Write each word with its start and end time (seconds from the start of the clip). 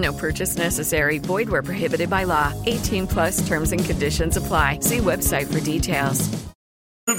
No 0.00 0.12
purchase 0.14 0.56
necessary. 0.56 1.18
Void 1.18 1.50
where 1.50 1.62
prohibited 1.62 2.08
by 2.08 2.24
law. 2.24 2.52
18 2.66 3.06
plus 3.06 3.46
terms 3.46 3.72
and 3.72 3.84
conditions 3.84 4.36
apply. 4.36 4.78
See 4.80 4.98
website 4.98 5.52
for 5.52 5.60
details. 5.60 6.28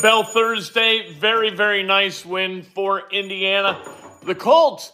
Bell 0.02 0.24
Thursday. 0.24 1.14
Very, 1.14 1.52
very 1.52 1.84
nice 1.84 2.26
win 2.26 2.64
for 2.64 3.04
Indiana. 3.12 3.80
The 4.26 4.36
Colts, 4.36 4.94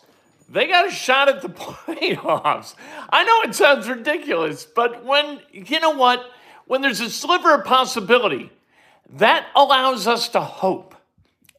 they 0.49 0.67
got 0.67 0.87
a 0.87 0.91
shot 0.91 1.29
at 1.29 1.41
the 1.41 1.49
playoffs. 1.49 2.75
I 3.09 3.23
know 3.23 3.49
it 3.49 3.55
sounds 3.55 3.87
ridiculous, 3.87 4.65
but 4.65 5.05
when, 5.05 5.39
you 5.51 5.79
know 5.79 5.91
what? 5.91 6.29
When 6.65 6.81
there's 6.81 6.99
a 6.99 7.09
sliver 7.09 7.53
of 7.53 7.63
possibility, 7.65 8.51
that 9.11 9.47
allows 9.55 10.07
us 10.07 10.27
to 10.29 10.41
hope. 10.41 10.95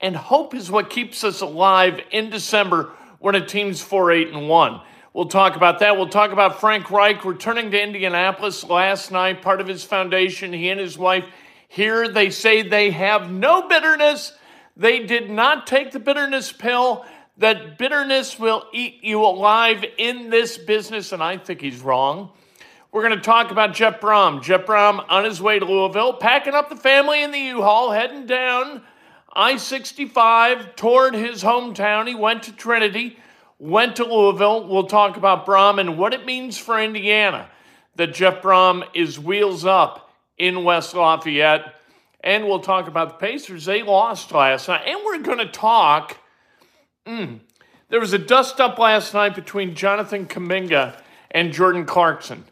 And 0.01 0.15
hope 0.15 0.55
is 0.55 0.71
what 0.71 0.91
keeps 0.91 1.25
us 1.25 1.41
alive 1.41 2.01
in 2.11 2.29
December 2.29 2.91
when 3.19 3.35
a 3.35 3.45
team's 3.45 3.81
4 3.81 4.13
8 4.13 4.29
and 4.29 4.49
1. 4.49 4.81
We'll 5.15 5.27
talk 5.27 5.57
about 5.57 5.79
that. 5.79 5.97
We'll 5.97 6.09
talk 6.09 6.33
about 6.33 6.61
Frank 6.61 6.91
Reich 6.91 7.25
returning 7.25 7.71
to 7.71 7.83
Indianapolis 7.83 8.63
last 8.63 9.11
night, 9.11 9.41
part 9.41 9.61
of 9.61 9.67
his 9.67 9.83
foundation. 9.83 10.53
He 10.53 10.69
and 10.69 10.79
his 10.79 10.99
wife 10.99 11.25
here, 11.67 12.09
they 12.09 12.29
say 12.29 12.63
they 12.63 12.91
have 12.91 13.31
no 13.31 13.67
bitterness. 13.67 14.35
They 14.77 15.07
did 15.07 15.31
not 15.31 15.67
take 15.67 15.93
the 15.93 15.99
bitterness 15.99 16.53
pill. 16.53 17.07
That 17.39 17.79
bitterness 17.79 18.39
will 18.39 18.65
eat 18.73 19.03
you 19.03 19.23
alive 19.23 19.85
in 19.97 20.29
this 20.29 20.59
business, 20.59 21.13
and 21.13 21.23
I 21.23 21.39
think 21.39 21.63
he's 21.63 21.81
wrong. 21.81 22.31
We're 22.93 23.07
going 23.07 23.17
to 23.17 23.25
talk 23.25 23.51
about 23.51 23.75
Jeff 23.75 24.01
Brohm. 24.01 24.43
Jeff 24.43 24.67
Brohm 24.67 25.05
on 25.09 25.25
his 25.25 25.41
way 25.41 25.59
to 25.59 25.65
Louisville, 25.65 26.15
packing 26.15 26.55
up 26.55 26.69
the 26.69 26.77
family 26.77 27.23
in 27.23 27.31
the 27.31 27.39
U-Haul, 27.39 27.93
heading 27.93 28.27
down 28.27 28.83
I 29.33 29.57
65 29.57 30.75
toward 30.75 31.15
his 31.15 31.43
hometown. 31.43 32.09
He 32.09 32.15
went 32.15 32.43
to 32.45 32.53
Trinity 32.53 33.19
went 33.59 33.97
to 33.97 34.05
Louisville. 34.05 34.67
We'll 34.67 34.87
talk 34.87 35.17
about 35.17 35.47
Brohm 35.47 35.81
and 35.81 35.99
what 35.99 36.15
it 36.15 36.25
means 36.25 36.59
for 36.59 36.81
Indiana 36.81 37.49
that 37.97 38.15
Jeff 38.15 38.41
Brohm 38.41 38.85
is 38.95 39.19
wheels 39.19 39.65
up 39.65 40.13
in 40.37 40.65
West 40.65 40.95
Lafayette. 40.95 41.75
And 42.21 42.47
we'll 42.47 42.61
talk 42.61 42.89
about 42.89 43.09
the 43.09 43.27
Pacers. 43.27 43.65
They 43.65 43.83
lost 43.83 44.33
last 44.33 44.69
night. 44.69 44.83
And 44.87 45.01
we're 45.05 45.19
going 45.19 45.39
to 45.39 45.49
talk. 45.49 46.19
Mm, 47.07 47.41
there 47.89 48.01
was 48.01 48.13
a 48.13 48.19
dust 48.19 48.61
up 48.61 48.79
last 48.79 49.15
night 49.15 49.35
between 49.35 49.75
Jonathan 49.75 50.27
Kuminga 50.27 51.01
and 51.31 51.53
Jordan 51.53 51.85
Clarkson. 51.85 52.45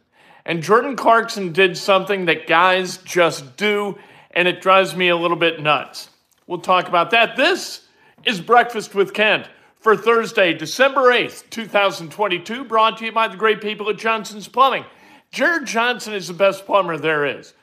And 0.45 0.63
Jordan 0.63 0.95
Clarkson 0.95 1.53
did 1.53 1.77
something 1.77 2.27
that 2.27 2.47
guys 2.47 2.99
just 2.99 3.57
do, 3.57 3.99
and 4.31 4.47
it 4.47 4.61
drives 4.61 4.95
me 4.95 5.09
a 5.09 5.17
little 5.17 5.37
bit 5.37 5.61
nuts. 5.61 6.09
We'll 6.47 6.61
talk 6.61 6.87
about 6.87 7.11
that. 7.11 7.37
This 7.37 7.83
is 8.25 8.41
Breakfast 8.41 8.95
with 8.95 9.13
Kent 9.13 9.49
for 9.87 9.97
Thursday, 9.97 10.53
December 10.53 11.13
8th, 11.13 11.49
2022, 11.49 12.65
brought 12.65 12.99
to 12.99 13.05
you 13.05 13.13
by 13.13 13.29
the 13.29 13.37
great 13.37 13.61
people 13.61 13.89
at 13.89 13.97
Johnson's 13.97 14.49
Plumbing. 14.49 14.85
Jared 15.31 15.65
Johnson 15.65 16.13
is 16.13 16.27
the 16.27 16.35
best 16.35 16.67
plumber 16.67 16.99
there 16.99 17.25
is. 17.25 17.55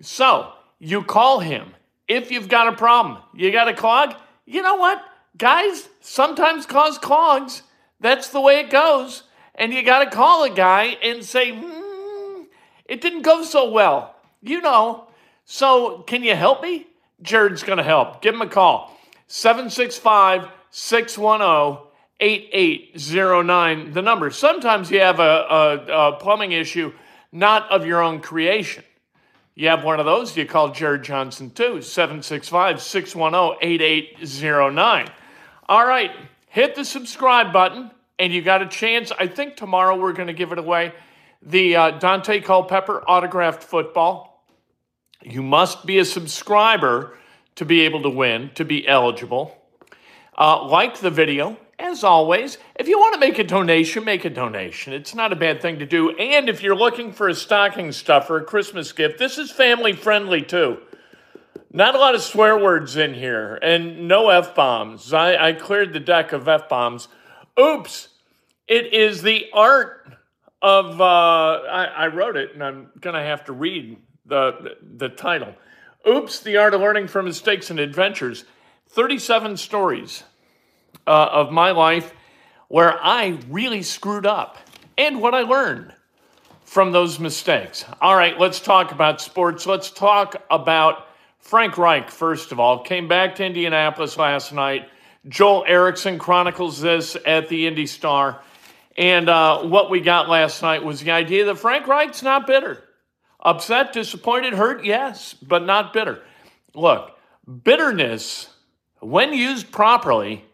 So, 0.00 0.50
you 0.78 1.02
call 1.02 1.40
him. 1.40 1.74
If 2.08 2.30
you've 2.30 2.48
got 2.48 2.68
a 2.68 2.72
problem, 2.72 3.18
you 3.34 3.52
got 3.52 3.68
a 3.68 3.74
clog, 3.74 4.14
you 4.46 4.62
know 4.62 4.76
what? 4.76 5.04
Guys 5.36 5.90
sometimes 6.00 6.64
cause 6.64 6.96
clogs. 6.96 7.64
That's 8.00 8.28
the 8.28 8.40
way 8.40 8.60
it 8.60 8.70
goes. 8.70 9.24
And 9.54 9.70
you 9.74 9.82
got 9.82 10.04
to 10.04 10.16
call 10.16 10.44
a 10.44 10.50
guy 10.50 10.96
and 11.02 11.22
say, 11.22 11.52
hmm, 11.54 12.44
it 12.86 13.02
didn't 13.02 13.20
go 13.20 13.42
so 13.42 13.70
well. 13.70 14.16
You 14.40 14.62
know. 14.62 15.08
So, 15.44 15.98
can 16.06 16.22
you 16.22 16.34
help 16.34 16.62
me? 16.62 16.86
Jared's 17.20 17.62
going 17.62 17.76
to 17.76 17.84
help. 17.84 18.22
Give 18.22 18.34
him 18.34 18.40
a 18.40 18.48
call. 18.48 18.96
765 19.26 20.48
610 20.70 21.84
8809, 22.20 23.92
the 23.92 24.02
number. 24.02 24.30
Sometimes 24.30 24.90
you 24.90 25.00
have 25.00 25.20
a, 25.20 25.22
a, 25.22 25.86
a, 25.86 26.12
plumbing 26.16 26.50
issue 26.50 26.92
not 27.30 27.70
of 27.70 27.86
your 27.86 28.02
own 28.02 28.20
creation. 28.20 28.82
You 29.54 29.68
have 29.68 29.84
one 29.84 30.00
of 30.00 30.06
those, 30.06 30.36
you 30.36 30.44
call 30.44 30.70
Jared 30.72 31.04
Johnson 31.04 31.50
too, 31.50 31.80
765 31.80 32.82
610 32.82 33.58
8809. 33.60 35.10
All 35.68 35.86
right, 35.86 36.10
hit 36.48 36.74
the 36.74 36.84
subscribe 36.84 37.52
button, 37.52 37.90
and 38.18 38.32
you 38.32 38.42
got 38.42 38.62
a 38.62 38.66
chance. 38.66 39.12
I 39.16 39.26
think 39.26 39.56
tomorrow 39.56 39.96
we're 39.96 40.12
going 40.12 40.28
to 40.28 40.32
give 40.32 40.52
it 40.52 40.58
away 40.58 40.92
the 41.42 41.76
uh, 41.76 41.98
Daunte 41.98 42.42
Culpepper 42.44 43.02
autographed 43.02 43.62
football. 43.62 44.44
You 45.22 45.42
must 45.42 45.86
be 45.86 45.98
a 45.98 46.04
subscriber 46.04 47.16
to 47.56 47.64
be 47.64 47.82
able 47.82 48.02
to 48.02 48.10
win, 48.10 48.50
to 48.54 48.64
be 48.64 48.86
eligible. 48.86 49.57
Uh, 50.38 50.64
like 50.64 51.00
the 51.00 51.10
video. 51.10 51.58
As 51.80 52.04
always, 52.04 52.58
if 52.76 52.86
you 52.86 52.96
want 52.96 53.14
to 53.14 53.20
make 53.20 53.40
a 53.40 53.44
donation, 53.44 54.04
make 54.04 54.24
a 54.24 54.30
donation. 54.30 54.92
It's 54.92 55.14
not 55.14 55.32
a 55.32 55.36
bad 55.36 55.60
thing 55.60 55.80
to 55.80 55.86
do. 55.86 56.10
And 56.10 56.48
if 56.48 56.62
you're 56.62 56.76
looking 56.76 57.12
for 57.12 57.28
a 57.28 57.34
stocking 57.34 57.90
stuffer, 57.90 58.36
or 58.36 58.40
a 58.40 58.44
Christmas 58.44 58.92
gift, 58.92 59.18
this 59.18 59.36
is 59.36 59.50
family 59.50 59.92
friendly 59.92 60.42
too. 60.42 60.78
Not 61.72 61.96
a 61.96 61.98
lot 61.98 62.14
of 62.14 62.22
swear 62.22 62.56
words 62.56 62.96
in 62.96 63.14
here 63.14 63.56
and 63.62 64.06
no 64.06 64.30
F 64.30 64.54
bombs. 64.54 65.12
I, 65.12 65.48
I 65.48 65.52
cleared 65.54 65.92
the 65.92 66.00
deck 66.00 66.32
of 66.32 66.48
F 66.48 66.68
bombs. 66.68 67.08
Oops. 67.60 68.08
It 68.68 68.92
is 68.92 69.22
the 69.22 69.46
art 69.52 70.16
of, 70.62 71.00
uh, 71.00 71.04
I, 71.04 71.84
I 71.84 72.06
wrote 72.08 72.36
it 72.36 72.54
and 72.54 72.62
I'm 72.62 72.90
going 73.00 73.14
to 73.14 73.22
have 73.22 73.44
to 73.46 73.52
read 73.52 73.98
the, 74.24 74.76
the 74.96 75.08
title. 75.08 75.54
Oops, 76.08 76.40
the 76.40 76.58
art 76.58 76.74
of 76.74 76.80
learning 76.80 77.08
from 77.08 77.24
mistakes 77.24 77.70
and 77.70 77.80
adventures. 77.80 78.44
37 78.88 79.56
stories 79.58 80.24
uh, 81.06 81.28
of 81.32 81.50
my 81.50 81.70
life 81.70 82.12
where 82.68 82.98
I 83.02 83.38
really 83.48 83.82
screwed 83.82 84.26
up 84.26 84.58
and 84.96 85.20
what 85.20 85.34
I 85.34 85.42
learned 85.42 85.94
from 86.64 86.92
those 86.92 87.18
mistakes. 87.18 87.84
All 88.00 88.14
right, 88.14 88.38
let's 88.38 88.60
talk 88.60 88.92
about 88.92 89.20
sports. 89.20 89.64
Let's 89.64 89.90
talk 89.90 90.36
about 90.50 91.06
Frank 91.38 91.78
Reich, 91.78 92.10
first 92.10 92.52
of 92.52 92.60
all. 92.60 92.82
Came 92.82 93.08
back 93.08 93.36
to 93.36 93.44
Indianapolis 93.44 94.18
last 94.18 94.52
night. 94.52 94.88
Joel 95.26 95.64
Erickson 95.66 96.18
chronicles 96.18 96.80
this 96.80 97.16
at 97.24 97.48
the 97.48 97.66
Indy 97.66 97.86
Star. 97.86 98.42
And 98.96 99.28
uh, 99.28 99.62
what 99.62 99.90
we 99.90 100.00
got 100.00 100.28
last 100.28 100.60
night 100.60 100.84
was 100.84 101.00
the 101.00 101.12
idea 101.12 101.46
that 101.46 101.58
Frank 101.58 101.86
Reich's 101.86 102.22
not 102.22 102.46
bitter. 102.46 102.82
Upset, 103.40 103.92
disappointed, 103.92 104.52
hurt, 104.52 104.84
yes, 104.84 105.34
but 105.34 105.64
not 105.64 105.92
bitter. 105.92 106.22
Look, 106.74 107.12
bitterness 107.64 108.50
when 109.00 109.32
used 109.32 109.70
properly, 109.70 110.44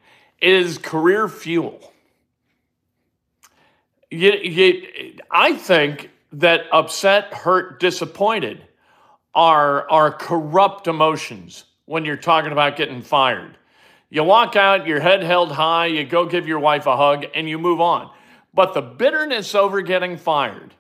is 0.45 0.79
career 0.79 1.27
fuel. 1.29 1.93
You, 4.11 4.33
you, 4.33 5.17
I 5.31 5.55
think 5.55 6.11
that 6.33 6.67
upset, 6.71 7.33
hurt, 7.33 7.81
disappointed 7.81 8.65
are, 9.35 9.91
are 9.91 10.13
corrupt 10.13 10.87
emotions 10.87 11.65
when 11.87 12.05
you're 12.05 12.17
talking 12.17 12.53
about 12.53 12.77
getting 12.77 13.03
fired. 13.03 13.57
You 14.11 14.23
walk 14.23 14.55
out, 14.55 14.87
your 14.87 15.01
head 15.01 15.23
held 15.23 15.51
high, 15.51 15.87
you 15.87 16.05
go 16.05 16.27
give 16.27 16.47
your 16.47 16.61
wife 16.61 16.87
a 16.87 16.97
hug, 16.97 17.25
and 17.35 17.49
you 17.49 17.59
move 17.59 17.81
on. 17.81 18.11
But 18.53 18.75
the 18.75 18.83
bitterness 18.83 19.55
over 19.55 19.81
getting 19.81 20.17
fired, 20.17 20.75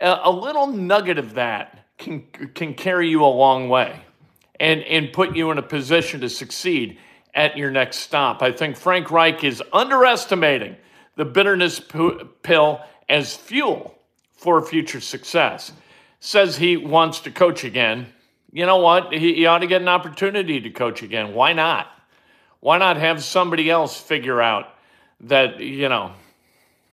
a, 0.00 0.20
a 0.24 0.30
little 0.30 0.66
nugget 0.66 1.18
of 1.18 1.34
that 1.34 1.86
can, 1.96 2.22
can 2.54 2.74
carry 2.74 3.08
you 3.08 3.24
a 3.24 3.26
long 3.26 3.68
way 3.68 4.02
and, 4.60 4.82
and 4.82 5.12
put 5.12 5.34
you 5.34 5.50
in 5.50 5.58
a 5.58 5.62
position 5.62 6.20
to 6.20 6.28
succeed 6.28 6.98
at 7.36 7.56
your 7.56 7.70
next 7.70 7.98
stop. 7.98 8.42
I 8.42 8.50
think 8.50 8.76
Frank 8.76 9.10
Reich 9.10 9.44
is 9.44 9.62
underestimating 9.72 10.76
the 11.16 11.24
bitterness 11.24 11.80
pill 12.42 12.80
as 13.08 13.36
fuel 13.36 13.94
for 14.32 14.60
future 14.62 15.00
success. 15.00 15.72
Says 16.18 16.56
he 16.56 16.76
wants 16.76 17.20
to 17.20 17.30
coach 17.30 17.62
again. 17.62 18.06
you 18.50 18.66
know 18.66 18.78
what? 18.78 19.12
He, 19.12 19.34
he 19.34 19.46
ought 19.46 19.58
to 19.58 19.66
get 19.66 19.82
an 19.82 19.88
opportunity 19.88 20.60
to 20.62 20.70
coach 20.70 21.02
again. 21.02 21.34
Why 21.34 21.52
not? 21.52 21.86
Why 22.60 22.78
not 22.78 22.96
have 22.96 23.22
somebody 23.22 23.70
else 23.70 24.00
figure 24.00 24.40
out 24.40 24.74
that, 25.20 25.60
you 25.60 25.88
know, 25.88 26.12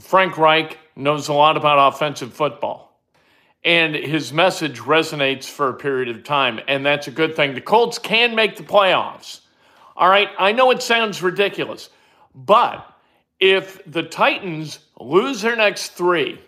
Frank 0.00 0.38
Reich 0.38 0.78
knows 0.96 1.28
a 1.28 1.32
lot 1.32 1.56
about 1.56 1.92
offensive 1.92 2.32
football. 2.32 3.00
And 3.64 3.94
his 3.94 4.32
message 4.32 4.78
resonates 4.78 5.44
for 5.44 5.68
a 5.68 5.74
period 5.74 6.08
of 6.08 6.22
time, 6.22 6.60
and 6.68 6.86
that's 6.86 7.08
a 7.08 7.10
good 7.10 7.34
thing. 7.34 7.54
The 7.54 7.60
Colts 7.60 7.98
can 7.98 8.34
make 8.34 8.56
the 8.56 8.62
playoffs. 8.62 9.40
All 9.96 10.08
right, 10.08 10.28
I 10.38 10.52
know 10.52 10.70
it 10.70 10.80
sounds 10.80 11.22
ridiculous, 11.22 11.90
but 12.34 12.86
if 13.40 13.80
the 13.84 14.04
Titans 14.04 14.78
lose 15.00 15.42
their 15.42 15.56
next 15.56 15.90
three, 15.90 16.40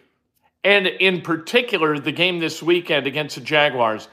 and 0.63 0.87
in 0.87 1.21
particular 1.21 1.99
the 1.99 2.13
game 2.13 2.39
this 2.39 2.63
weekend 2.63 3.07
against 3.07 3.35
the 3.35 3.41
Jaguars, 3.41 4.09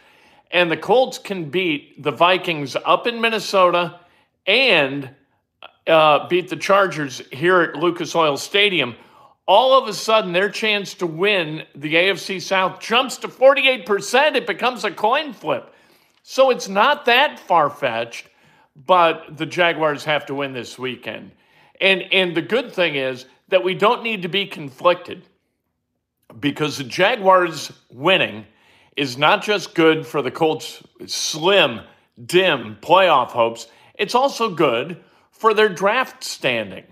and 0.52 0.72
the 0.72 0.78
Colts 0.78 1.20
can 1.20 1.50
beat 1.50 2.02
the 2.02 2.12
Vikings 2.12 2.76
up 2.84 3.06
in 3.06 3.22
Minnesota 3.22 4.00
and 4.46 5.10
uh, 5.88 6.28
beat 6.28 6.50
the 6.50 6.56
Chargers 6.56 7.22
here 7.32 7.62
at 7.62 7.76
Lucas 7.76 8.16
Oil 8.16 8.38
Stadium, 8.38 8.96
all 9.48 9.82
of 9.82 9.88
a 9.88 9.94
sudden 9.94 10.34
their 10.34 10.50
chance 10.50 10.94
to 10.96 11.08
win 11.08 11.64
the 11.76 11.96
AFC 11.96 12.42
South 12.42 12.80
jumps 12.80 13.18
to 13.18 13.28
48%. 13.28 14.36
It 14.36 14.46
becomes 14.46 14.84
a 14.84 14.92
coin 14.92 15.34
flip. 15.34 15.74
So 16.24 16.50
it's 16.50 16.68
not 16.68 17.06
that 17.06 17.40
far 17.40 17.70
fetched, 17.70 18.28
but 18.86 19.38
the 19.38 19.46
Jaguars 19.46 20.04
have 20.04 20.26
to 20.26 20.36
win 20.36 20.54
this 20.54 20.78
weekend. 20.78 21.32
And, 21.80 22.04
and 22.12 22.36
the 22.36 22.42
good 22.42 22.74
thing 22.74 22.96
is 22.96 23.26
that 23.48 23.64
we 23.64 23.74
don't 23.74 24.04
need 24.04 24.24
to 24.24 24.28
be 24.28 24.46
conflicted 24.46 25.24
because 26.40 26.78
the 26.78 26.84
Jaguars 26.84 27.72
winning 27.90 28.46
is 28.98 29.18
not 29.18 29.44
just 29.44 29.76
good 29.76 30.06
for 30.06 30.22
the 30.22 30.32
Colts' 30.32 30.84
slim, 31.06 31.82
dim 32.26 32.78
playoff 32.82 33.30
hopes, 33.30 33.68
it's 33.98 34.16
also 34.16 34.50
good 34.50 35.04
for 35.40 35.54
their 35.54 35.70
draft 35.70 36.24
standing. 36.24 36.86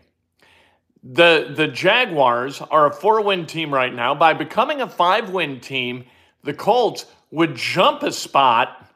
The, 1.03 1.53
the 1.55 1.67
Jaguars 1.67 2.61
are 2.61 2.87
a 2.87 2.93
four 2.93 3.21
win 3.21 3.45
team 3.45 3.73
right 3.73 3.93
now. 3.93 4.15
By 4.15 4.33
becoming 4.33 4.81
a 4.81 4.89
five 4.89 5.29
win 5.29 5.59
team, 5.59 6.05
the 6.43 6.53
Colts 6.53 7.05
would 7.31 7.55
jump 7.55 8.01
a 8.03 8.11
spot 8.11 8.89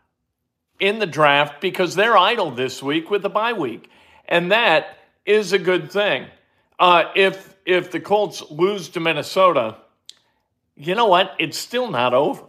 in 0.79 0.99
the 0.99 1.05
draft 1.05 1.61
because 1.61 1.95
they're 1.95 2.17
idle 2.17 2.51
this 2.51 2.81
week 2.81 3.09
with 3.11 3.21
the 3.21 3.29
bye 3.29 3.53
week. 3.53 3.89
And 4.27 4.51
that 4.51 4.97
is 5.25 5.53
a 5.53 5.59
good 5.59 5.91
thing. 5.91 6.27
Uh, 6.79 7.05
if, 7.15 7.55
if 7.65 7.91
the 7.91 7.99
Colts 7.99 8.41
lose 8.49 8.89
to 8.89 8.99
Minnesota, 8.99 9.77
you 10.75 10.95
know 10.95 11.07
what? 11.07 11.35
It's 11.37 11.57
still 11.57 11.91
not 11.91 12.13
over. 12.13 12.43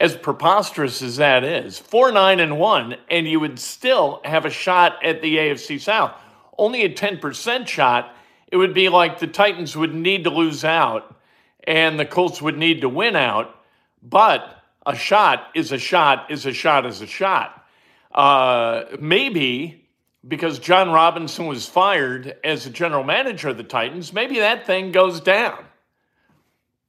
As 0.00 0.16
preposterous 0.16 1.02
as 1.02 1.18
that 1.18 1.44
is, 1.44 1.78
4 1.78 2.10
9 2.10 2.40
and 2.40 2.58
1, 2.58 2.96
and 3.10 3.28
you 3.28 3.38
would 3.38 3.58
still 3.58 4.22
have 4.24 4.46
a 4.46 4.50
shot 4.50 5.04
at 5.04 5.20
the 5.20 5.36
AFC 5.36 5.78
South. 5.78 6.12
Only 6.56 6.82
a 6.82 6.92
10% 6.92 7.68
shot. 7.68 8.16
It 8.50 8.56
would 8.56 8.72
be 8.72 8.88
like 8.88 9.18
the 9.18 9.26
Titans 9.26 9.76
would 9.76 9.94
need 9.94 10.24
to 10.24 10.30
lose 10.30 10.64
out 10.64 11.16
and 11.64 12.00
the 12.00 12.06
Colts 12.06 12.40
would 12.40 12.56
need 12.56 12.80
to 12.80 12.88
win 12.88 13.14
out. 13.14 13.54
But 14.02 14.62
a 14.86 14.96
shot 14.96 15.48
is 15.54 15.70
a 15.70 15.78
shot, 15.78 16.30
is 16.30 16.46
a 16.46 16.52
shot, 16.52 16.86
is 16.86 17.02
a 17.02 17.06
shot. 17.06 17.64
Uh, 18.12 18.84
maybe 18.98 19.88
because 20.26 20.58
Jon 20.58 20.90
Robinson 20.90 21.46
was 21.46 21.66
fired 21.66 22.36
as 22.44 22.64
the 22.64 22.70
general 22.70 23.04
manager 23.04 23.50
of 23.50 23.56
the 23.56 23.64
Titans, 23.64 24.12
maybe 24.12 24.38
that 24.38 24.66
thing 24.66 24.92
goes 24.92 25.20
down. 25.20 25.64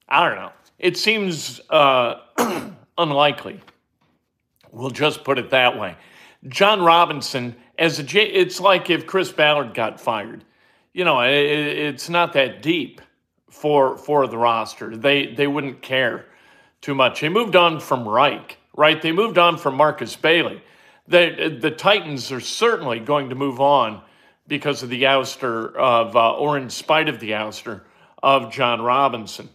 I 0.07 0.27
don't 0.27 0.37
know. 0.37 0.51
It 0.79 0.97
seems 0.97 1.61
uh, 1.69 2.15
unlikely. 2.97 3.61
We'll 4.71 4.89
just 4.89 5.23
put 5.23 5.37
it 5.37 5.49
that 5.49 5.77
way. 5.77 5.97
Jon 6.47 6.81
Robinson, 6.81 7.55
as 7.77 7.99
a, 7.99 8.03
J- 8.03 8.31
it's 8.31 8.59
like 8.59 8.89
if 8.89 9.05
Chris 9.05 9.31
Ballard 9.31 9.73
got 9.73 9.99
fired. 9.99 10.43
You 10.93 11.05
know, 11.05 11.21
it, 11.21 11.31
it's 11.33 12.09
not 12.09 12.33
that 12.33 12.61
deep 12.61 13.01
for 13.49 13.97
for 13.97 14.27
the 14.27 14.37
roster. 14.37 14.95
They 14.95 15.33
they 15.33 15.47
wouldn't 15.47 15.81
care 15.81 16.25
too 16.81 16.95
much. 16.95 17.21
They 17.21 17.29
moved 17.29 17.55
on 17.55 17.79
from 17.79 18.07
Reich, 18.07 18.57
right? 18.75 19.01
They 19.01 19.11
moved 19.11 19.37
on 19.37 19.57
from 19.57 19.75
Marcus 19.75 20.15
Brady. 20.15 20.61
The 21.07 21.57
the 21.61 21.71
Titans 21.71 22.31
are 22.31 22.39
certainly 22.39 22.99
going 22.99 23.29
to 23.29 23.35
move 23.35 23.59
on 23.61 24.01
because 24.47 24.83
of 24.83 24.89
the 24.89 25.03
ouster 25.03 25.73
of, 25.75 26.15
uh, 26.15 26.33
or 26.33 26.57
in 26.57 26.69
spite 26.69 27.07
of 27.07 27.21
the 27.21 27.31
ouster 27.31 27.81
of 28.21 28.51
Jon 28.51 28.81
Robinson. 28.81 29.49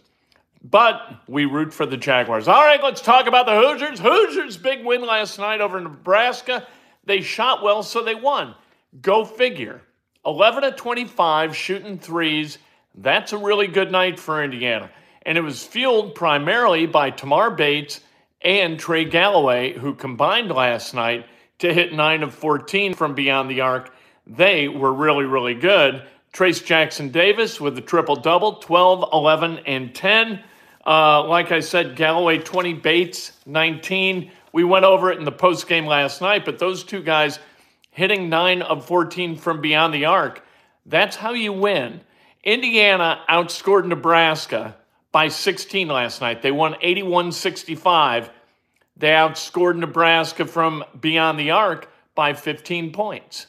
But 0.63 1.21
we 1.27 1.45
root 1.45 1.73
for 1.73 1.85
the 1.85 1.97
Jaguars. 1.97 2.47
All 2.47 2.63
right, 2.63 2.81
let's 2.81 3.01
talk 3.01 3.27
about 3.27 3.45
the 3.45 3.59
Hoosiers. 3.59 3.99
Hoosiers' 3.99 4.57
big 4.57 4.83
win 4.85 5.05
last 5.05 5.37
night 5.39 5.61
over 5.61 5.79
Nebraska. 5.79 6.67
They 7.05 7.21
shot 7.21 7.63
well, 7.63 7.83
so 7.83 8.03
they 8.03 8.15
won. 8.15 8.55
Go 9.01 9.23
figure. 9.23 9.81
11 10.25 10.63
to 10.63 10.71
25 10.71 11.55
shooting 11.55 11.99
threes. 11.99 12.57
That's 12.95 13.33
a 13.33 13.37
really 13.37 13.67
good 13.67 13.91
night 13.91 14.19
for 14.19 14.43
Indiana. 14.43 14.89
And 15.21 15.37
it 15.37 15.41
was 15.41 15.63
fueled 15.63 16.15
primarily 16.15 16.85
by 16.85 17.11
Tamar 17.11 17.51
Bates 17.51 18.01
and 18.41 18.79
Trey 18.79 19.05
Galloway, 19.05 19.73
who 19.73 19.93
combined 19.93 20.51
last 20.51 20.93
night 20.93 21.25
to 21.59 21.73
hit 21.73 21.93
9 21.93 22.23
of 22.23 22.33
14 22.33 22.93
from 22.93 23.15
beyond 23.15 23.49
the 23.49 23.61
arc. 23.61 23.93
They 24.25 24.67
were 24.67 24.93
really, 24.93 25.25
really 25.25 25.53
good. 25.53 26.03
Trayce 26.37 26.63
Jackson 26.63 27.09
Davis 27.09 27.59
with 27.59 27.73
the 27.73 27.81
triple 27.81 28.15
double 28.15 28.57
12, 28.57 29.09
11, 29.11 29.57
and 29.65 29.95
10. 29.95 30.43
Uh, 30.85 31.23
like 31.23 31.51
I 31.51 31.61
said, 31.61 31.95
Galloway 31.95 32.37
20, 32.37 32.75
Bates 32.75 33.31
19. 33.47 34.29
We 34.53 34.63
went 34.63 34.85
over 34.85 35.11
it 35.11 35.17
in 35.17 35.25
the 35.25 35.31
post 35.31 35.67
game 35.67 35.87
last 35.87 36.21
night, 36.21 36.45
but 36.45 36.59
those 36.59 36.83
two 36.83 37.01
guys 37.01 37.39
hitting 37.89 38.29
9 38.29 38.61
of 38.61 38.85
14 38.85 39.35
from 39.35 39.61
beyond 39.61 39.95
the 39.95 40.05
arc, 40.05 40.45
that's 40.85 41.15
how 41.15 41.31
you 41.31 41.53
win. 41.53 42.01
Indiana 42.43 43.23
outscored 43.27 43.87
Nebraska 43.87 44.75
by 45.11 45.29
16 45.29 45.87
last 45.87 46.21
night. 46.21 46.43
They 46.43 46.51
won 46.51 46.75
81 46.81 47.31
65. 47.31 48.29
They 48.95 49.09
outscored 49.09 49.77
Nebraska 49.77 50.45
from 50.45 50.83
beyond 51.01 51.39
the 51.39 51.49
arc 51.49 51.89
by 52.13 52.35
15 52.35 52.91
points. 52.93 53.47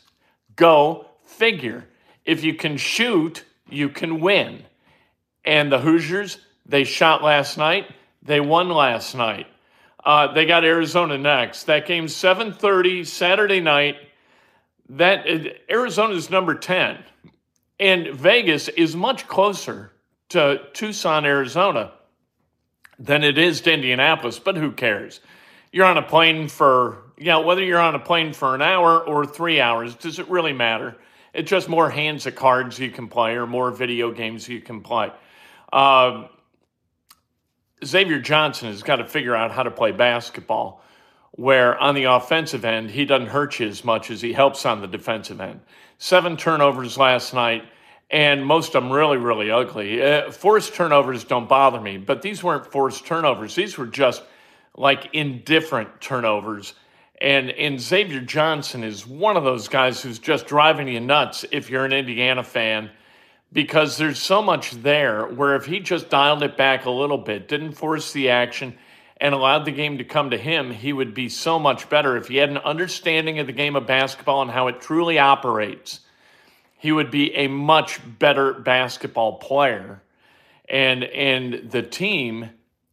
Go 0.57 1.04
figure. 1.26 1.87
If 2.29 2.45
you 2.45 2.53
can 2.53 2.77
shoot, 2.77 3.43
you 3.71 3.89
can 3.89 4.21
win. 4.21 4.63
And 5.47 5.73
the 5.73 5.79
Hoosiers, 5.79 6.37
they 6.67 6.85
shot 6.85 7.25
last 7.25 7.57
night. 7.57 7.87
They 8.23 8.39
won 8.39 8.69
last 8.69 9.15
night. 9.15 9.47
Uh, 10.05 10.35
they 10.35 10.45
got 10.45 10.63
Arizona 10.63 11.17
next. 11.17 11.65
That 11.65 11.87
game's 11.87 12.15
7:30 12.15 13.05
Saturday 13.05 13.61
night. 13.61 13.97
That 14.91 15.27
Arizona 15.71 16.13
is 16.17 16.29
number 16.29 16.55
10, 16.55 16.99
and 17.81 18.09
Vegas 18.09 18.69
is 18.69 18.95
much 18.95 19.27
closer 19.27 19.91
to 20.29 20.61
Tucson, 20.75 21.25
Arizona, 21.25 21.93
than 22.99 23.25
it 23.25 23.39
is 23.39 23.63
to 23.63 23.73
Indianapolis. 23.73 24.39
But 24.39 24.59
who 24.59 24.73
cares? 24.73 25.21
You're 25.73 25.87
on 25.87 25.97
a 25.97 26.03
plane 26.03 26.49
for 26.49 27.05
yeah, 27.17 27.39
You 27.39 27.41
know, 27.41 27.47
whether 27.47 27.65
you're 27.65 27.81
on 27.81 27.95
a 27.95 27.99
plane 27.99 28.35
for 28.35 28.55
an 28.55 28.61
hour 28.61 29.01
or 29.01 29.25
three 29.25 29.63
hours, 29.63 29.95
does 29.95 30.19
it 30.19 30.29
really 30.29 30.53
matter? 30.53 30.95
It's 31.38 31.49
just 31.49 31.68
more 31.68 31.88
hands 31.88 32.26
of 32.26 32.35
cards 32.35 32.80
you 32.80 32.90
can 32.90 33.07
play 33.07 33.37
or 33.37 33.47
more 33.47 33.71
video 33.71 34.11
games 34.11 34.49
you 34.49 34.61
can 34.61 34.80
play. 34.80 35.12
Uh, 35.73 36.26
Xavier 37.85 38.18
Johnson 38.18 38.71
has 38.71 38.83
got 38.83 38.97
to 38.97 39.07
figure 39.07 39.37
out 39.37 39.52
how 39.52 39.62
to 39.62 39.71
play 39.71 39.92
basketball, 39.92 40.83
where 41.30 41.78
on 41.78 41.95
the 41.95 42.04
offensive 42.04 42.64
end, 42.64 42.90
he 42.90 43.04
doesn't 43.04 43.28
hurt 43.28 43.61
you 43.61 43.68
as 43.68 43.85
much 43.85 44.11
as 44.11 44.21
he 44.21 44.33
helps 44.33 44.66
on 44.66 44.80
the 44.80 44.88
defensive 44.88 45.40
end. 45.40 45.61
Seven 45.99 46.37
turnovers 46.37 46.99
last 46.99 47.33
night, 47.33 47.62
and 48.11 48.45
most 48.45 48.75
of 48.75 48.83
them 48.83 48.90
really, 48.90 49.16
really 49.16 49.49
ugly. 49.49 50.02
Uh, 50.02 50.33
forced 50.33 50.75
turnovers 50.75 51.23
don't 51.23 51.49
bother 51.49 51.80
me, 51.80 51.99
but 51.99 52.21
these 52.21 52.42
weren't 52.42 52.66
forced 52.66 53.07
turnovers. 53.07 53.54
These 53.54 53.78
were 53.78 53.87
just 53.87 54.25
like 54.75 55.14
indifferent 55.14 56.00
turnovers. 56.00 56.75
And, 57.21 57.51
and 57.51 57.81
Xavier 57.81 58.21
Johnson 58.21 58.85
is 58.85 59.07
one 59.07 59.37
of 59.37 59.45
those 59.45 59.69
guys 59.69 60.01
who's 60.01 60.19
just 60.19 60.47
driving 60.47 60.89
you 60.89 61.01
nuts 61.01 61.45
if 61.51 61.69
you're 61.69 61.85
an 61.85 61.93
Indiana 61.93 62.45
fan 62.45 62.91
because 63.53 63.97
there's 63.97 64.19
so 64.19 64.43
much 64.43 64.73
there 64.83 65.27
where 65.27 65.57
if 65.57 65.67
he 65.67 65.81
just 65.81 66.11
dialed 66.11 66.43
it 66.43 66.57
back 66.57 66.85
a 66.85 66.91
little 66.91 67.19
bit, 67.19 67.49
didn't 67.49 67.73
force 67.73 68.13
the 68.13 68.31
action, 68.31 68.77
and 69.21 69.35
allowed 69.35 69.65
the 69.65 69.73
game 69.73 69.99
to 69.99 70.05
come 70.05 70.31
to 70.31 70.39
him, 70.39 70.71
he 70.71 70.93
would 70.93 71.13
be 71.13 71.29
so 71.29 71.59
much 71.59 71.89
better. 71.89 72.17
If 72.17 72.29
he 72.29 72.37
had 72.37 72.51
an 72.51 72.59
understanding 72.59 73.39
of 73.39 73.47
the 73.47 73.53
game 73.53 73.75
of 73.75 73.87
basketball 73.87 74.43
and 74.43 74.51
how 74.51 74.69
it 74.69 74.81
truly 74.81 75.19
operates, 75.19 76.01
he 76.77 76.93
would 76.93 77.11
be 77.11 77.35
a 77.35 77.49
much 77.49 78.01
better 78.19 78.53
basketball 78.53 79.39
player. 79.39 80.03
And, 80.69 81.03
and 81.03 81.71
the 81.71 81.83
team 81.83 82.51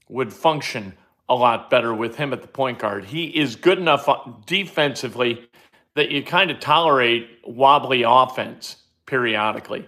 would 0.10 0.34
function 0.34 0.94
a 1.28 1.36
lot 1.36 1.70
better 1.70 1.94
with 1.94 2.16
him 2.16 2.34
at 2.34 2.42
the 2.42 2.48
point 2.48 2.80
guard. 2.80 3.06
He 3.06 3.26
is 3.26 3.56
good 3.56 3.80
enough 3.80 4.08
uh, 4.08 4.18
defensively 4.46 5.48
that 5.96 6.12
you 6.12 6.24
kind 6.24 6.52
of 6.52 6.60
tolerate 6.60 7.40
wobbly 7.46 8.04
offense 8.06 8.78
periodically. 9.06 9.88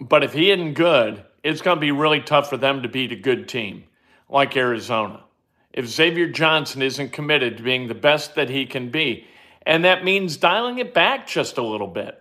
But 0.00 0.24
if 0.24 0.32
he 0.32 0.50
isn't 0.50 0.74
good, 0.74 1.24
it's 1.42 1.62
going 1.62 1.76
to 1.76 1.80
be 1.80 1.92
really 1.92 2.20
tough 2.20 2.50
for 2.50 2.56
them 2.56 2.82
to 2.82 2.88
beat 2.88 3.12
a 3.12 3.16
good 3.16 3.48
team 3.48 3.84
like 4.28 4.56
Arizona. 4.56 5.24
If 5.72 5.86
Xavier 5.86 6.28
Johnson 6.28 6.82
isn't 6.82 7.12
committed 7.12 7.56
to 7.56 7.62
being 7.62 7.88
the 7.88 7.94
best 7.94 8.34
that 8.34 8.50
he 8.50 8.66
can 8.66 8.90
be, 8.90 9.26
and 9.62 9.84
that 9.84 10.04
means 10.04 10.36
dialing 10.36 10.78
it 10.78 10.94
back 10.94 11.26
just 11.26 11.58
a 11.58 11.62
little 11.62 11.86
bit. 11.86 12.18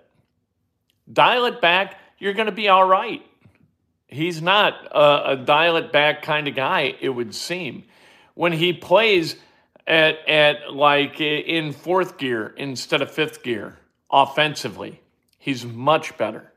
Dial 1.11 1.45
it 1.45 1.61
back, 1.61 1.95
you're 2.19 2.33
going 2.33 2.47
to 2.47 2.51
be 2.51 2.67
all 2.67 2.87
right. 2.87 3.25
He's 4.07 4.41
not 4.41 4.73
a, 4.91 5.31
a 5.31 5.35
dial 5.37 5.77
it 5.77 5.91
back 5.91 6.21
kind 6.21 6.47
of 6.47 6.55
guy, 6.55 6.95
it 6.99 7.09
would 7.09 7.33
seem. 7.33 7.83
When 8.37 8.53
he 8.53 8.71
plays 8.71 9.35
at, 9.87 10.19
at 10.29 10.71
like 10.71 11.19
in 11.19 11.71
fourth 11.71 12.19
gear 12.19 12.53
instead 12.55 13.01
of 13.01 13.09
fifth 13.09 13.41
gear 13.41 13.79
offensively, 14.11 15.01
he's 15.39 15.65
much 15.65 16.15
better 16.19 16.53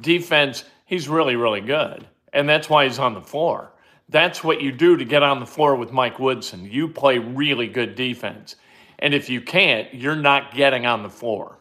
defense, 0.00 0.62
he's 0.84 1.08
really, 1.08 1.34
really 1.34 1.62
good. 1.62 2.06
And 2.32 2.48
that's 2.48 2.70
why 2.70 2.84
he's 2.84 3.00
on 3.00 3.14
the 3.14 3.20
floor. 3.20 3.72
That's 4.08 4.44
what 4.44 4.60
you 4.60 4.70
do 4.70 4.96
to 4.98 5.04
get 5.04 5.24
on 5.24 5.40
the 5.40 5.46
floor 5.46 5.74
with 5.74 5.90
Mike 5.90 6.20
Woodson. 6.20 6.64
You 6.70 6.86
play 6.86 7.18
really 7.18 7.66
good 7.66 7.96
defense. 7.96 8.54
And 9.00 9.12
if 9.12 9.28
you 9.28 9.40
can't, 9.40 9.92
you're 9.92 10.14
not 10.14 10.54
getting 10.54 10.86
on 10.86 11.02
the 11.02 11.10
floor. 11.10 11.58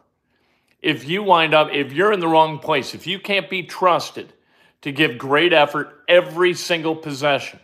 If 0.80 1.10
you 1.10 1.24
wind 1.24 1.56
up, 1.56 1.70
if 1.72 1.92
you're 1.92 2.14
in 2.14 2.20
the 2.20 2.28
wrong 2.28 2.60
place, 2.60 2.94
if 2.94 3.08
you 3.08 3.18
can't 3.18 3.50
be 3.50 3.64
trusted 3.64 4.32
to 4.82 4.92
give 4.92 5.18
great 5.18 5.54
effort 5.54 6.04
every 6.08 6.54
single 6.54 6.96
possession 6.96 7.60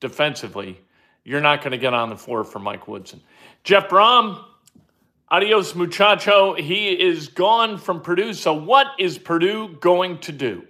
defensively, 0.00 0.82
you're 1.24 1.40
not 1.40 1.60
going 1.60 1.72
to 1.72 1.78
get 1.78 1.94
on 1.94 2.08
the 2.08 2.16
floor 2.16 2.44
for 2.44 2.58
Mike 2.58 2.88
Woodson. 2.88 3.20
Jeff 3.62 3.88
Brohm, 3.88 4.42
Adios, 5.28 5.74
muchacho. 5.74 6.54
He 6.54 6.88
is 6.88 7.28
gone 7.28 7.78
from 7.78 8.00
Purdue. 8.00 8.34
So, 8.34 8.52
what 8.52 8.88
is 8.98 9.18
Purdue 9.18 9.76
going 9.80 10.18
to 10.20 10.32
do? 10.32 10.64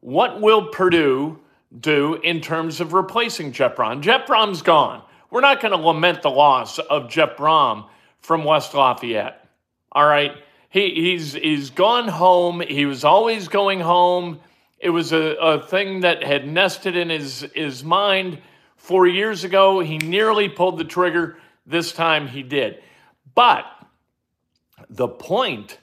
What 0.00 0.40
will 0.40 0.66
Purdue 0.66 1.38
do 1.80 2.14
in 2.16 2.40
terms 2.40 2.80
of 2.80 2.92
replacing 2.92 3.52
Jeff 3.52 3.76
Brohm? 3.76 4.00
Jeff 4.00 4.26
Brohm's 4.26 4.62
gone. 4.62 5.02
We're 5.30 5.40
not 5.40 5.62
going 5.62 5.72
to 5.72 5.78
lament 5.78 6.20
the 6.22 6.30
loss 6.30 6.78
of 6.78 7.08
Jeff 7.08 7.36
Brohm 7.36 7.86
from 8.20 8.44
West 8.44 8.74
Lafayette. 8.74 9.48
All 9.92 10.06
right. 10.06 10.32
He, 10.68 10.90
he's, 10.94 11.34
he's 11.34 11.70
gone 11.70 12.08
home. 12.08 12.60
He 12.60 12.84
was 12.84 13.04
always 13.04 13.48
going 13.48 13.80
home. 13.80 14.40
It 14.78 14.90
was 14.90 15.12
a, 15.12 15.36
a 15.36 15.62
thing 15.62 16.00
that 16.00 16.22
had 16.22 16.46
nested 16.46 16.96
in 16.96 17.08
his, 17.08 17.46
his 17.54 17.84
mind 17.84 18.38
four 18.82 19.06
years 19.06 19.44
ago. 19.44 19.78
He 19.80 19.98
nearly 19.98 20.48
pulled 20.48 20.78
the 20.78 20.84
trigger. 20.84 21.38
This 21.64 21.92
time 21.92 22.26
he 22.26 22.42
did. 22.42 22.82
But 23.34 23.64
the 24.90 25.08
point 25.08 25.78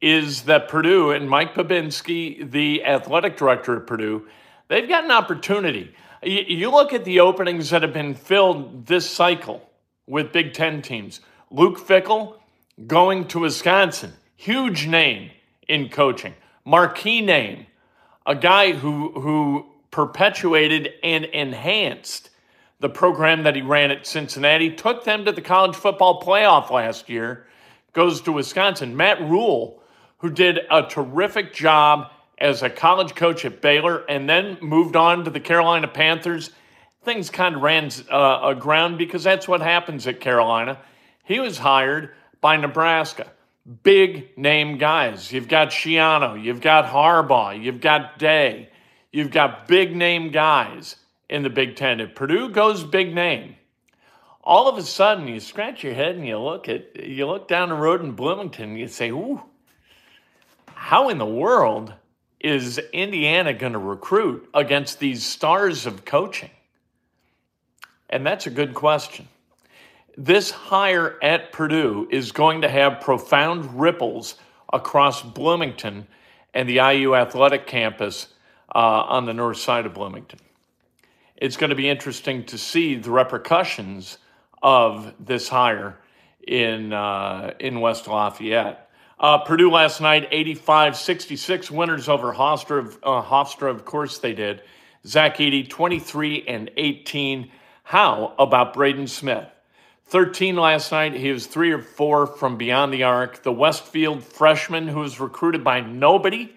is 0.00 0.42
that 0.42 0.68
Purdue 0.68 1.12
and 1.12 1.30
Mike 1.30 1.54
Bobinski, 1.54 2.50
the 2.50 2.84
athletic 2.84 3.36
director 3.36 3.76
at 3.76 3.86
Purdue, 3.86 4.26
they've 4.66 4.88
got 4.88 5.04
an 5.04 5.12
opportunity. 5.12 5.94
You 6.24 6.70
look 6.70 6.92
at 6.92 7.04
the 7.04 7.20
openings 7.20 7.70
that 7.70 7.82
have 7.82 7.92
been 7.92 8.14
filled 8.14 8.86
this 8.86 9.08
cycle 9.08 9.68
with 10.08 10.32
Big 10.32 10.52
Ten 10.52 10.82
teams. 10.82 11.20
Luke 11.50 11.78
Fickell 11.78 12.34
going 12.86 13.28
to 13.28 13.40
Wisconsin, 13.40 14.12
huge 14.34 14.88
name 14.88 15.30
in 15.68 15.88
coaching, 15.88 16.34
marquee 16.64 17.20
name, 17.20 17.66
a 18.26 18.34
guy 18.34 18.72
who 18.72 19.12
who 19.20 19.66
perpetuated 19.92 20.90
and 21.04 21.24
enhanced 21.26 22.30
the 22.82 22.88
program 22.88 23.44
that 23.44 23.54
he 23.54 23.62
ran 23.62 23.92
at 23.92 24.08
Cincinnati, 24.08 24.68
took 24.74 25.04
them 25.04 25.24
to 25.24 25.30
the 25.30 25.40
college 25.40 25.76
football 25.76 26.20
playoff 26.20 26.68
last 26.68 27.08
year, 27.08 27.46
goes 27.92 28.20
to 28.22 28.32
Wisconsin. 28.32 28.96
Matt 28.96 29.20
Rhule, 29.20 29.80
who 30.18 30.28
did 30.28 30.58
a 30.68 30.82
terrific 30.82 31.54
job 31.54 32.10
as 32.38 32.64
a 32.64 32.68
college 32.68 33.14
coach 33.14 33.44
at 33.44 33.62
Baylor 33.62 34.04
and 34.08 34.28
then 34.28 34.58
moved 34.60 34.96
on 34.96 35.24
to 35.24 35.30
the 35.30 35.38
Carolina 35.38 35.86
Panthers. 35.86 36.50
Things 37.04 37.30
kind 37.30 37.54
of 37.54 37.62
ran 37.62 37.88
uh, 38.10 38.40
aground 38.42 38.98
because 38.98 39.22
that's 39.22 39.46
what 39.46 39.60
happens 39.60 40.08
at 40.08 40.20
Carolina. 40.20 40.76
He 41.22 41.38
was 41.38 41.58
hired 41.58 42.10
by 42.40 42.56
Nebraska. 42.56 43.30
Big 43.84 44.36
name 44.36 44.76
guys. 44.76 45.30
You've 45.30 45.46
got 45.46 45.68
Schiano, 45.68 46.42
you've 46.42 46.60
got 46.60 46.86
Harbaugh, 46.86 47.62
you've 47.62 47.80
got 47.80 48.18
Day, 48.18 48.70
you've 49.12 49.30
got 49.30 49.68
big 49.68 49.94
name 49.94 50.32
guys 50.32 50.96
in 51.32 51.42
the 51.42 51.50
Big 51.50 51.76
Ten. 51.76 51.98
If 51.98 52.14
Purdue 52.14 52.50
goes 52.50 52.84
big 52.84 53.14
name, 53.14 53.56
all 54.44 54.68
of 54.68 54.76
a 54.76 54.82
sudden 54.82 55.26
you 55.26 55.40
scratch 55.40 55.82
your 55.82 55.94
head 55.94 56.14
and 56.14 56.26
you 56.26 56.38
look 56.38 56.68
at 56.68 56.94
you 57.04 57.26
look 57.26 57.48
down 57.48 57.70
the 57.70 57.74
road 57.74 58.02
in 58.02 58.12
Bloomington 58.12 58.70
and 58.70 58.78
you 58.78 58.86
say, 58.86 59.10
"Ooh, 59.10 59.40
how 60.74 61.08
in 61.08 61.16
the 61.16 61.26
world 61.26 61.94
is 62.38 62.78
Indiana 62.92 63.54
going 63.54 63.72
to 63.72 63.78
recruit 63.78 64.46
against 64.52 65.00
these 65.00 65.24
stars 65.24 65.86
of 65.86 66.04
coaching?" 66.04 66.50
And 68.10 68.26
that's 68.26 68.46
a 68.46 68.50
good 68.50 68.74
question. 68.74 69.26
This 70.18 70.50
hire 70.50 71.18
at 71.22 71.50
Purdue 71.50 72.08
is 72.10 72.30
going 72.32 72.60
to 72.60 72.68
have 72.68 73.00
profound 73.00 73.80
ripples 73.80 74.34
across 74.70 75.22
Bloomington 75.22 76.06
and 76.52 76.68
the 76.68 76.74
IU 76.74 77.14
athletic 77.14 77.66
campus 77.66 78.28
uh, 78.74 78.78
on 78.78 79.24
the 79.24 79.32
north 79.32 79.56
side 79.56 79.86
of 79.86 79.94
Bloomington 79.94 80.38
it's 81.42 81.56
going 81.56 81.70
to 81.70 81.76
be 81.76 81.88
interesting 81.88 82.44
to 82.44 82.56
see 82.56 82.94
the 82.94 83.10
repercussions 83.10 84.18
of 84.62 85.12
this 85.18 85.48
hire 85.48 85.98
in 86.46 86.92
uh, 86.92 87.52
in 87.58 87.80
West 87.80 88.06
Lafayette. 88.06 88.88
Uh, 89.18 89.38
Purdue 89.38 89.70
last 89.70 90.00
night, 90.00 90.30
85-66 90.30 91.68
winners 91.68 92.08
over 92.08 92.32
Hofstra. 92.32 92.96
Uh, 93.02 93.22
Hofstra, 93.22 93.70
of 93.70 93.84
course 93.84 94.18
they 94.18 94.34
did. 94.34 94.62
Zach 95.04 95.38
Edey, 95.38 95.68
23 95.68 96.44
and 96.46 96.70
18. 96.76 97.50
How 97.82 98.36
about 98.38 98.72
Braden 98.72 99.08
Smith? 99.08 99.48
13 100.06 100.54
last 100.54 100.92
night. 100.92 101.12
He 101.12 101.32
was 101.32 101.46
three 101.48 101.72
or 101.72 101.82
four 101.82 102.28
from 102.28 102.56
beyond 102.56 102.92
the 102.92 103.02
arc. 103.02 103.42
The 103.42 103.52
Westfield 103.52 104.22
freshman 104.22 104.86
who 104.86 105.00
was 105.00 105.18
recruited 105.18 105.64
by 105.64 105.80
nobody, 105.80 106.54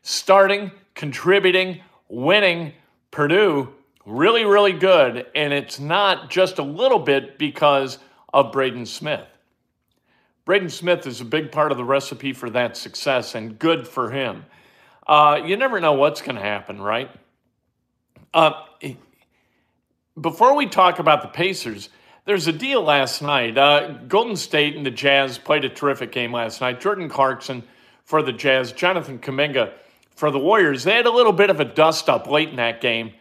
starting, 0.00 0.70
contributing, 0.94 1.82
winning. 2.08 2.72
Purdue 3.10 3.74
really, 4.06 4.44
really 4.44 4.72
good. 4.72 5.26
And 5.34 5.52
it's 5.52 5.78
not 5.78 6.30
just 6.30 6.58
a 6.58 6.62
little 6.62 6.98
bit 6.98 7.38
because 7.38 7.98
of 8.32 8.52
Braden 8.52 8.86
Smith. 8.86 9.26
Braden 10.44 10.70
Smith 10.70 11.06
is 11.06 11.20
a 11.20 11.24
big 11.24 11.52
part 11.52 11.70
of 11.70 11.78
the 11.78 11.84
recipe 11.84 12.32
for 12.32 12.50
that 12.50 12.76
success 12.76 13.34
and 13.34 13.58
good 13.58 13.86
for 13.86 14.10
him. 14.10 14.44
Uh, 15.06 15.40
you 15.44 15.56
never 15.56 15.80
know 15.80 15.92
what's 15.92 16.22
going 16.22 16.36
to 16.36 16.42
happen, 16.42 16.80
right? 16.80 17.10
Uh, 18.34 18.52
before 20.20 20.54
we 20.54 20.66
talk 20.66 20.98
about 20.98 21.22
the 21.22 21.28
Pacers, 21.28 21.88
there's 22.24 22.46
a 22.46 22.52
deal 22.52 22.82
last 22.82 23.22
night. 23.22 23.58
Uh, 23.58 23.92
Golden 24.08 24.36
State 24.36 24.76
and 24.76 24.86
the 24.86 24.90
Jazz 24.90 25.38
played 25.38 25.64
a 25.64 25.68
terrific 25.68 26.12
game 26.12 26.32
last 26.32 26.60
night. 26.60 26.80
Jordan 26.80 27.08
Clarkson 27.08 27.62
for 28.04 28.22
the 28.22 28.32
Jazz, 28.32 28.72
Jonathan 28.72 29.18
Kuminga 29.18 29.72
for 30.14 30.30
the 30.30 30.38
Warriors. 30.38 30.84
They 30.84 30.94
had 30.94 31.06
a 31.06 31.10
little 31.10 31.32
bit 31.32 31.50
of 31.50 31.60
a 31.60 31.64
dust 31.64 32.08
up 32.08 32.28
late 32.28 32.48
in 32.48 32.56
that 32.56 32.80
game, 32.80 33.12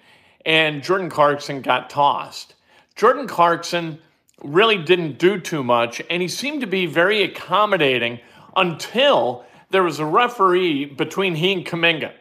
and 0.45 0.83
Jordan 0.83 1.09
Clarkson 1.09 1.61
got 1.61 1.89
tossed. 1.89 2.55
Jordan 2.95 3.27
Clarkson 3.27 3.99
really 4.43 4.77
didn't 4.77 5.17
do 5.17 5.39
too 5.39 5.63
much, 5.63 6.01
and 6.09 6.21
he 6.21 6.27
seemed 6.27 6.61
to 6.61 6.67
be 6.67 6.85
very 6.85 7.23
accommodating 7.23 8.19
until 8.55 9.45
there 9.69 9.83
was 9.83 9.99
a 9.99 10.05
referee 10.05 10.85
between 10.85 11.35
he 11.35 11.53
and 11.53 11.65
Kuminga. 11.65 12.11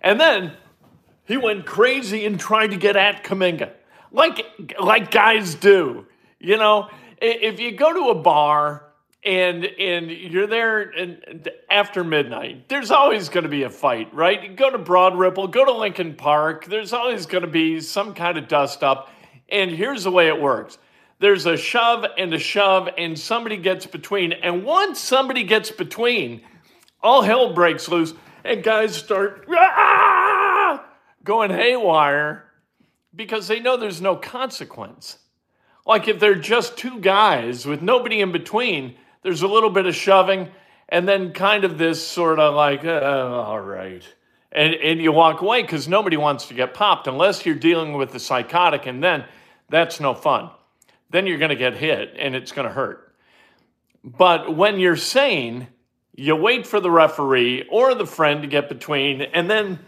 And 0.00 0.20
then 0.20 0.52
he 1.24 1.36
went 1.36 1.66
crazy 1.66 2.24
and 2.26 2.38
tried 2.38 2.68
to 2.68 2.76
get 2.76 2.96
at 2.96 3.24
Kuminga, 3.24 3.72
like, 4.12 4.44
like 4.78 5.10
guys 5.10 5.54
do. 5.54 6.06
You 6.38 6.56
know, 6.56 6.88
if 7.20 7.58
you 7.58 7.72
go 7.72 7.92
to 7.92 8.10
a 8.10 8.14
bar 8.14 8.85
and 9.26 9.64
and 9.64 10.10
you're 10.10 10.46
there 10.46 10.82
and 10.82 11.50
after 11.68 12.04
midnight, 12.04 12.68
there's 12.68 12.92
always 12.92 13.28
going 13.28 13.42
to 13.42 13.50
be 13.50 13.64
a 13.64 13.70
fight, 13.70 14.14
right? 14.14 14.54
Go 14.56 14.70
to 14.70 14.78
Broad 14.78 15.18
Ripple, 15.18 15.48
go 15.48 15.64
to 15.64 15.72
Lincoln 15.72 16.14
Park, 16.14 16.66
there's 16.66 16.92
always 16.92 17.26
going 17.26 17.42
to 17.42 17.50
be 17.50 17.80
some 17.80 18.14
kind 18.14 18.38
of 18.38 18.46
dust 18.46 18.84
up. 18.84 19.10
And 19.48 19.70
here's 19.70 20.04
the 20.04 20.10
way 20.10 20.28
it 20.28 20.40
works 20.40 20.78
there's 21.18 21.46
a 21.46 21.56
shove 21.56 22.04
and 22.16 22.32
a 22.34 22.38
shove, 22.38 22.88
and 22.96 23.18
somebody 23.18 23.56
gets 23.56 23.86
between. 23.86 24.32
And 24.32 24.64
once 24.64 25.00
somebody 25.00 25.42
gets 25.42 25.70
between, 25.70 26.42
all 27.02 27.22
hell 27.22 27.52
breaks 27.52 27.88
loose, 27.88 28.14
and 28.44 28.62
guys 28.62 28.94
start 28.94 29.44
ah! 29.50 30.84
going 31.24 31.50
haywire 31.50 32.44
because 33.14 33.48
they 33.48 33.60
know 33.60 33.76
there's 33.76 34.00
no 34.00 34.14
consequence. 34.14 35.18
Like 35.86 36.06
if 36.06 36.20
they're 36.20 36.34
just 36.34 36.76
two 36.76 37.00
guys 37.00 37.64
with 37.66 37.80
nobody 37.80 38.20
in 38.20 38.30
between, 38.30 38.96
there's 39.26 39.42
a 39.42 39.48
little 39.48 39.70
bit 39.70 39.86
of 39.86 39.94
shoving, 39.94 40.48
and 40.88 41.06
then 41.06 41.32
kind 41.32 41.64
of 41.64 41.76
this 41.76 42.06
sort 42.06 42.38
of 42.38 42.54
like, 42.54 42.84
uh, 42.84 43.00
all 43.00 43.60
right. 43.60 44.02
And, 44.52 44.72
and 44.74 45.02
you 45.02 45.12
walk 45.12 45.42
away 45.42 45.62
because 45.62 45.86
nobody 45.86 46.16
wants 46.16 46.46
to 46.46 46.54
get 46.54 46.72
popped 46.72 47.06
unless 47.06 47.44
you're 47.44 47.54
dealing 47.54 47.92
with 47.92 48.12
the 48.12 48.20
psychotic, 48.20 48.86
and 48.86 49.02
then 49.02 49.24
that's 49.68 50.00
no 50.00 50.14
fun 50.14 50.50
then 51.10 51.26
you're 51.26 51.38
going 51.38 51.50
to 51.50 51.56
get 51.56 51.74
hit 51.74 52.14
and 52.18 52.34
it's 52.34 52.52
going 52.52 52.66
to 52.66 52.74
hurt. 52.74 53.14
But 54.02 54.56
when 54.56 54.78
you're 54.78 54.96
sane, 54.96 55.68
you 56.14 56.36
wait 56.36 56.66
for 56.66 56.80
the 56.80 56.90
referee 56.90 57.68
or 57.70 57.94
the 57.94 58.06
friend 58.06 58.42
to 58.42 58.48
get 58.48 58.68
between, 58.68 59.22
and 59.22 59.50
then 59.50 59.78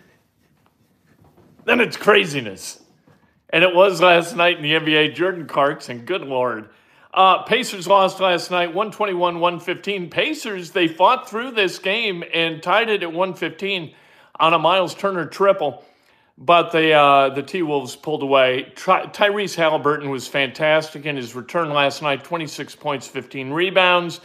then 1.64 1.80
it's 1.80 1.96
craziness. 1.96 2.82
And 3.50 3.62
it 3.62 3.74
was 3.74 4.00
last 4.00 4.34
night 4.34 4.56
in 4.56 4.62
the 4.62 4.72
NBA. 4.72 5.14
Jordan 5.14 5.46
Clarkson, 5.46 6.06
good 6.06 6.22
lord. 6.22 6.70
Uh, 7.12 7.42
Pacers 7.44 7.88
lost 7.88 8.20
last 8.20 8.50
night, 8.50 8.68
121 8.68 9.40
115. 9.40 10.10
Pacers, 10.10 10.70
they 10.72 10.86
fought 10.88 11.28
through 11.28 11.52
this 11.52 11.78
game 11.78 12.22
and 12.34 12.62
tied 12.62 12.90
it 12.90 13.02
at 13.02 13.08
115 13.08 13.94
on 14.38 14.54
a 14.54 14.58
Myles 14.58 14.94
Turner 14.94 15.26
triple. 15.26 15.84
But 16.36 16.70
the 16.70 16.92
uh, 16.92 17.30
the 17.30 17.42
T 17.42 17.62
Wolves 17.62 17.96
pulled 17.96 18.22
away. 18.22 18.72
Ty- 18.76 19.06
Tyrese 19.06 19.56
Halliburton 19.56 20.08
was 20.10 20.28
fantastic 20.28 21.04
in 21.04 21.16
his 21.16 21.34
return 21.34 21.70
last 21.70 22.00
night 22.00 22.22
26 22.22 22.76
points, 22.76 23.08
15 23.08 23.50
rebounds. 23.50 24.20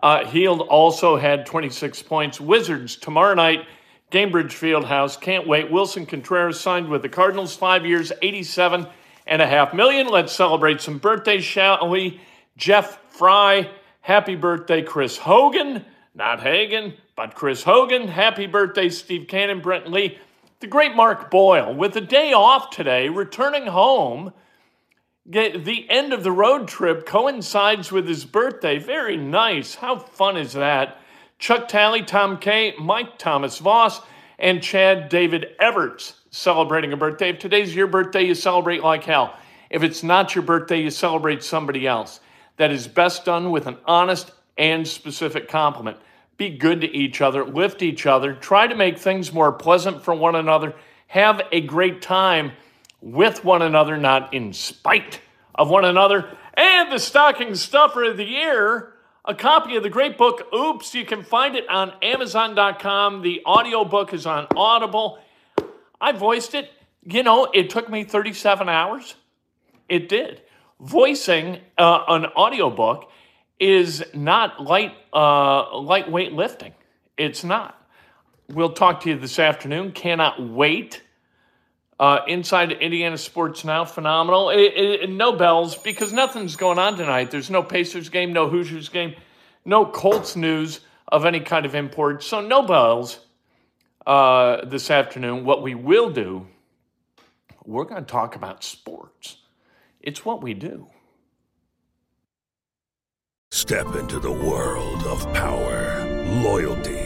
Uh, 0.00 0.24
Hield 0.26 0.60
also 0.60 1.16
had 1.16 1.44
26 1.46 2.02
points. 2.02 2.40
Wizards 2.40 2.94
tomorrow 2.94 3.34
night, 3.34 3.66
Gainbridge 4.12 4.52
Fieldhouse. 4.52 5.20
Can't 5.20 5.48
wait. 5.48 5.70
Willson 5.70 6.06
Contreras 6.06 6.60
signed 6.60 6.88
with 6.88 7.02
the 7.02 7.08
Cardinals, 7.08 7.56
five 7.56 7.84
years, 7.84 8.12
87 8.22 8.86
and 9.26 9.42
a 9.42 9.46
half 9.46 9.74
million. 9.74 10.06
Let's 10.08 10.32
celebrate 10.32 10.80
some 10.80 10.98
birthdays, 10.98 11.44
shall 11.44 11.88
we? 11.88 12.20
Jeff 12.56 12.98
Fry, 13.10 13.70
happy 14.00 14.36
birthday, 14.36 14.82
Chris 14.82 15.18
Hogan. 15.18 15.84
Not 16.14 16.40
Hagen, 16.40 16.94
but 17.14 17.34
Chris 17.34 17.62
Hogan. 17.62 18.08
Happy 18.08 18.46
birthday, 18.46 18.88
Steve 18.88 19.28
Cannon, 19.28 19.60
Brent 19.60 19.90
Lee. 19.90 20.18
The 20.60 20.66
great 20.66 20.94
Mark 20.94 21.30
Boyle, 21.30 21.74
with 21.74 21.94
a 21.96 22.00
day 22.00 22.32
off 22.32 22.70
today, 22.70 23.10
returning 23.10 23.66
home. 23.66 24.32
The 25.26 25.86
end 25.90 26.12
of 26.12 26.22
the 26.22 26.32
road 26.32 26.68
trip 26.68 27.04
coincides 27.04 27.92
with 27.92 28.08
his 28.08 28.24
birthday. 28.24 28.78
Very 28.78 29.16
nice. 29.16 29.74
How 29.74 29.98
fun 29.98 30.36
is 30.36 30.52
that? 30.54 30.98
Chuck 31.38 31.68
Talley, 31.68 32.02
Tom 32.02 32.38
Kay, 32.38 32.74
Mike 32.80 33.18
Thomas 33.18 33.58
Voss, 33.58 34.00
and 34.38 34.62
Chad 34.62 35.08
David 35.08 35.54
Everts 35.58 36.14
celebrating 36.30 36.92
a 36.92 36.96
birthday. 36.96 37.30
If 37.30 37.38
today's 37.38 37.74
your 37.74 37.86
birthday, 37.86 38.22
you 38.22 38.34
celebrate 38.34 38.82
like 38.82 39.04
hell. 39.04 39.36
If 39.70 39.82
it's 39.82 40.02
not 40.02 40.34
your 40.34 40.44
birthday, 40.44 40.82
you 40.82 40.90
celebrate 40.90 41.42
somebody 41.42 41.86
else. 41.86 42.20
That 42.56 42.70
is 42.70 42.86
best 42.88 43.24
done 43.24 43.50
with 43.50 43.66
an 43.66 43.76
honest 43.86 44.32
and 44.56 44.86
specific 44.86 45.48
compliment 45.48 45.98
be 46.36 46.50
good 46.50 46.82
to 46.82 46.94
each 46.94 47.20
other, 47.20 47.44
lift 47.44 47.82
each 47.82 48.06
other, 48.06 48.34
try 48.34 48.66
to 48.66 48.74
make 48.74 48.98
things 48.98 49.32
more 49.32 49.52
pleasant 49.52 50.02
for 50.02 50.14
one 50.14 50.34
another, 50.34 50.74
have 51.06 51.40
a 51.52 51.60
great 51.60 52.02
time 52.02 52.52
with 53.00 53.44
one 53.44 53.62
another, 53.62 53.96
not 53.96 54.34
in 54.34 54.52
spite 54.52 55.20
of 55.54 55.70
one 55.70 55.84
another. 55.84 56.28
And 56.54 56.92
the 56.92 56.98
stocking 56.98 57.54
stuffer 57.54 58.04
of 58.04 58.16
the 58.16 58.24
year, 58.24 58.92
a 59.26 59.34
copy 59.34 59.76
of 59.76 59.82
the 59.82 59.90
great 59.90 60.16
book, 60.16 60.46
Oops. 60.54 60.94
You 60.94 61.04
can 61.04 61.24
find 61.24 61.56
it 61.56 61.68
on 61.68 61.92
Amazon.com. 62.02 63.22
The 63.22 63.42
audiobook 63.44 64.14
is 64.14 64.26
on 64.26 64.46
Audible. 64.54 65.18
I 66.00 66.12
voiced 66.12 66.54
it. 66.54 66.70
You 67.02 67.22
know, 67.22 67.48
it 67.52 67.70
took 67.70 67.88
me 67.88 68.04
37 68.04 68.68
hours. 68.68 69.14
It 69.88 70.08
did. 70.08 70.42
Voicing 70.80 71.58
uh, 71.78 72.04
an 72.08 72.26
audiobook 72.26 73.10
is 73.58 74.04
not 74.12 74.62
light 74.62 74.92
uh, 75.12 75.76
lightweight 75.78 76.32
lifting. 76.32 76.74
It's 77.16 77.42
not. 77.42 77.80
We'll 78.48 78.72
talk 78.72 79.00
to 79.02 79.10
you 79.10 79.18
this 79.18 79.38
afternoon. 79.38 79.92
Cannot 79.92 80.42
wait. 80.42 81.02
Uh, 81.98 82.20
inside 82.28 82.72
Indiana 82.72 83.16
Sports 83.16 83.64
Now, 83.64 83.86
phenomenal. 83.86 84.50
It, 84.50 84.72
it, 84.76 85.10
no 85.10 85.32
bells 85.32 85.76
because 85.76 86.12
nothing's 86.12 86.56
going 86.56 86.78
on 86.78 86.96
tonight. 86.98 87.30
There's 87.30 87.48
no 87.48 87.62
Pacers 87.62 88.10
game, 88.10 88.34
no 88.34 88.50
Hoosiers 88.50 88.90
game, 88.90 89.14
no 89.64 89.86
Colts 89.86 90.36
news 90.36 90.80
of 91.08 91.24
any 91.24 91.40
kind 91.40 91.64
of 91.64 91.74
import. 91.74 92.22
So 92.22 92.40
no 92.42 92.62
bells 92.62 93.20
uh, 94.06 94.64
this 94.66 94.90
afternoon. 94.90 95.44
What 95.44 95.62
we 95.62 95.74
will 95.74 96.10
do, 96.10 96.46
we're 97.64 97.84
going 97.84 98.04
to 98.04 98.10
talk 98.10 98.36
about 98.36 98.62
sports. 98.62 99.38
It's 100.00 100.24
what 100.24 100.42
we 100.42 100.52
do. 100.52 100.88
Step 103.50 103.94
into 103.94 104.18
the 104.20 104.30
world 104.30 105.02
of 105.04 105.22
power, 105.32 106.04
loyalty, 106.42 107.05